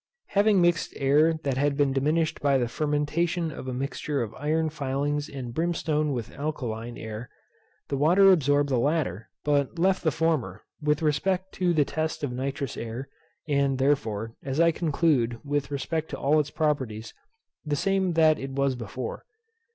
Having 0.29 0.59
mixed 0.63 0.93
air 0.95 1.35
that 1.43 1.57
had 1.57 1.77
been 1.77 1.93
diminished 1.93 2.41
by 2.41 2.57
the 2.57 2.67
fermentation 2.67 3.51
of 3.51 3.67
a 3.67 3.71
mixture 3.75 4.23
of 4.23 4.33
iron 4.33 4.71
filings 4.71 5.29
and 5.29 5.53
brimstone 5.53 6.11
with 6.11 6.31
alkaline 6.33 6.97
air, 6.97 7.29
the 7.89 7.97
water 7.97 8.31
absorbed 8.31 8.69
the 8.71 8.79
latter, 8.79 9.29
but 9.43 9.77
left 9.77 10.01
the 10.01 10.09
former, 10.09 10.63
with 10.81 11.03
respect 11.03 11.53
to 11.53 11.71
the 11.71 11.85
test 11.85 12.23
of 12.23 12.31
nitrous 12.33 12.77
air 12.77 13.09
(and 13.47 13.77
therefore, 13.77 14.33
as 14.41 14.59
I 14.59 14.71
conclude, 14.71 15.37
with 15.43 15.69
respect 15.69 16.09
to 16.09 16.17
all 16.17 16.39
its 16.39 16.49
properties) 16.49 17.13
the 17.63 17.75
same 17.75 18.13
that 18.13 18.39
it 18.39 18.49
was 18.53 18.73
before. 18.73 19.23